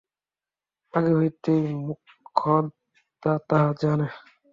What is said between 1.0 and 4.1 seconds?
হইতেই মোক্ষদা তাহা জানে।